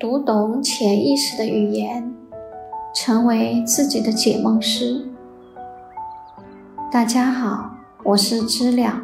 [0.00, 2.10] 读懂潜意识的语言，
[2.94, 5.06] 成为自己的解梦师。
[6.90, 8.98] 大家好，我是知了。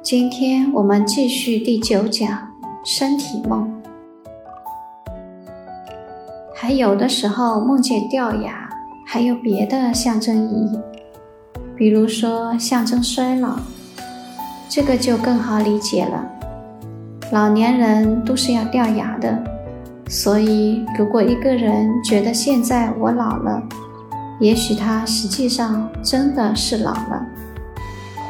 [0.00, 2.48] 今天我们继续第九讲
[2.82, 3.70] 身体梦。
[6.54, 8.70] 还有的时候梦见掉牙，
[9.04, 10.80] 还有别的象征意义，
[11.76, 13.58] 比如说象征衰老，
[14.70, 16.32] 这个就更好理解了。
[17.32, 19.36] 老年人都是要掉牙的，
[20.08, 23.60] 所以如果一个人觉得现在我老了，
[24.38, 27.26] 也许他实际上真的是老了，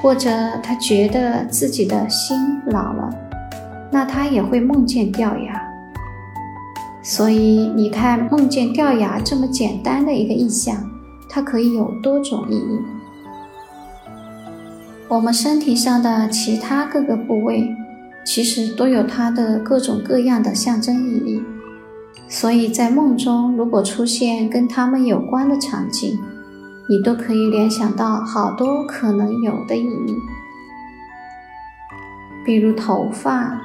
[0.00, 0.30] 或者
[0.62, 3.10] 他觉得自己的心老了，
[3.90, 5.62] 那他也会梦见掉牙。
[7.02, 10.74] 所以你看，梦见掉牙这么简单的一个意象，
[11.28, 12.80] 它可以有多种意义。
[15.06, 17.70] 我们身体上的其他各个部位。
[18.26, 21.42] 其实都有它的各种各样的象征意义，
[22.28, 26.18] 所以在梦中如果出现跟它们有关的场景，
[26.88, 30.16] 你都可以联想到好多可能有的意义。
[32.44, 33.60] 比如头发，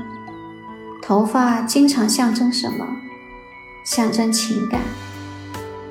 [1.02, 2.86] 头发经常象征什么？
[3.84, 4.80] 象征情感，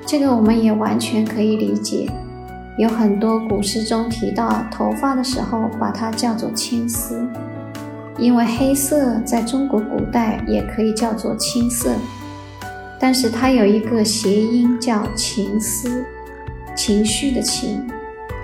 [0.05, 2.09] 这个我们也完全可以理解。
[2.77, 7.27] 有很多古诗中提到头发的时候，把它叫做青丝。
[8.17, 11.95] 因为黑色在中国古代也可以叫做青色，
[12.99, 16.05] 但是它有一个谐音叫情思，
[16.75, 17.87] 情绪的情，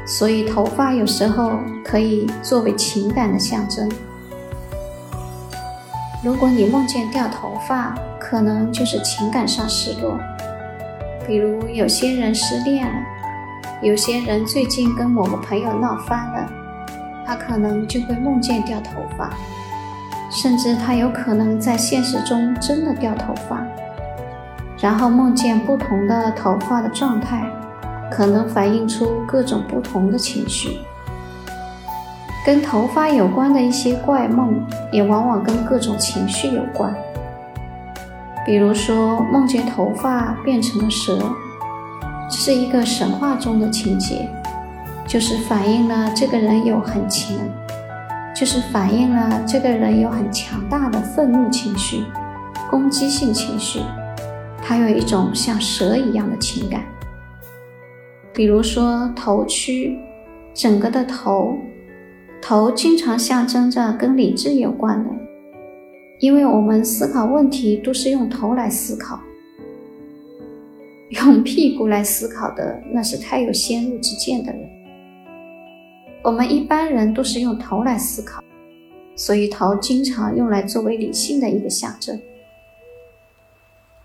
[0.06, 3.92] 所以头发有时候可以作为情感的象征。
[6.23, 10.18] 如果你梦见掉头发，可能就是情感上失落，
[11.28, 12.94] 比如有些人失恋了，
[13.84, 16.50] 有些人最近跟某个朋友闹翻了，
[17.28, 19.30] 他可能就会梦见掉头发。
[20.30, 23.66] 甚至他有可能在现实中真的掉头发，
[24.78, 27.50] 然后梦见不同的头发的状态，
[28.11, 30.80] 可能反映出各种不同的情绪。
[32.45, 34.61] 跟头发有关的一些怪梦，
[34.92, 36.93] 也往往跟各种情绪有关。
[38.45, 41.17] 比如说，梦见头发变成了蛇，
[42.30, 44.30] 是一个神话中的情节，
[45.08, 47.38] 就是反映了这个人有很强。
[48.36, 52.04] 就是反映了这个人有很强大的愤怒情绪、
[52.70, 53.80] 攻击性情绪，
[54.62, 56.86] 他有一种像蛇一样的情感。
[58.32, 59.98] 比如说头区，
[60.54, 61.58] 整个的头，
[62.40, 65.10] 头经常象征着跟理智有关的，
[66.20, 69.20] 因为我们思考问题都是用头来思考，
[71.10, 74.77] 用屁股来思考的那是太有先入之见的人。
[76.27, 78.43] 我们一般人都是用头来思考，
[79.15, 82.20] 所以头经常用来作为理性的一个象征。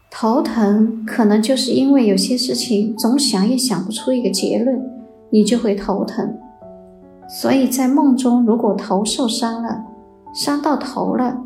[0.08, 4.80] 头疼可能就是因为有些事情总想也想不出一个结论，
[5.30, 6.38] 你就会头疼。
[7.28, 9.84] 所以在梦中，如果头受伤了，
[10.32, 11.42] 伤到头了，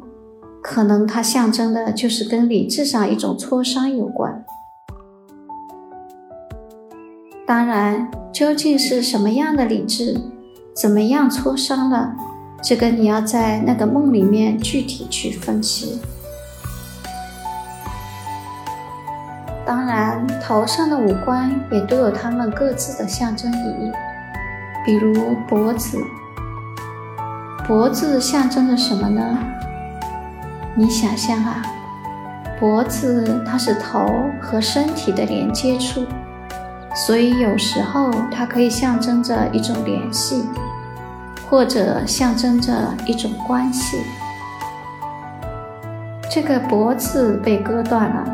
[0.63, 4.45] 可能它象征的就是跟理智上一种挫伤有关。
[7.47, 10.21] 当然，究竟是什么样的理智？
[10.77, 12.13] 怎么样挫伤了？
[12.63, 16.03] 这个你要在那个梦里面具体去分析。
[19.65, 23.93] 当然，头上的五官也都有它们各自的象征意义，
[24.85, 25.99] 比如脖子，
[27.67, 29.39] 脖子象征着什么呢？
[30.75, 31.63] 你想象啊，
[32.61, 34.07] 脖子它是头
[34.43, 36.05] 和身体的连接处，
[36.95, 40.45] 所以有时候它可以象征着一种联系。
[41.49, 42.73] 或者象征着
[43.07, 43.97] 一种关系。
[46.29, 48.25] 这个脖子被割断了，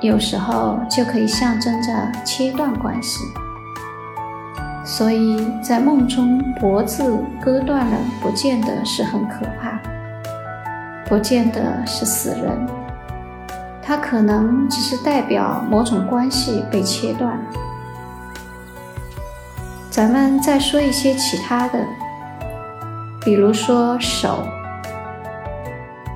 [0.00, 1.90] 有时候就可以象征着
[2.24, 3.20] 切断关系。
[4.84, 9.80] 所以在梦中，脖子割断了，不见得是很可怕，
[11.08, 12.66] 不见得是死人，
[13.80, 17.38] 它可能只是代表某种关系被切断。
[19.88, 21.78] 咱们再说一些其他的。
[23.22, 24.48] 比如说手，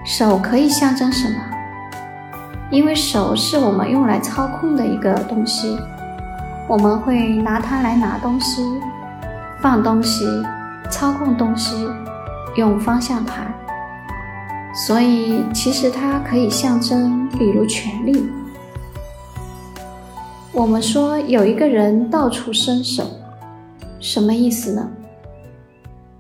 [0.07, 1.37] 手可以象征什么？
[2.71, 5.79] 因为手是我们用来操控的一个东西，
[6.67, 8.63] 我们会拿它来拿东西、
[9.61, 10.25] 放东西、
[10.91, 11.87] 操控东西，
[12.57, 13.53] 用方向盘。
[14.75, 18.27] 所以其实它可以象征，比如权力。
[20.53, 23.05] 我们说有一个人到处伸手，
[24.01, 24.89] 什么意思呢？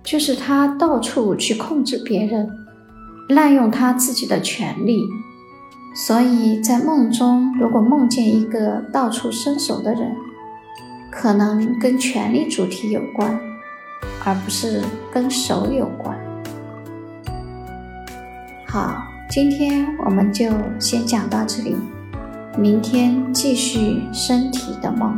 [0.04, 2.48] 就是他到处去控制别人，
[3.30, 5.08] 滥用他自己的权利，
[5.96, 10.14] 所以在梦中，如果梦见一个到处伸手的人，
[11.10, 13.40] 可能跟权力主题有关，
[14.24, 16.14] 而不是跟手有关。
[18.66, 21.74] 好，今天我们就先讲到这里，
[22.58, 25.16] 明天继续身体的梦。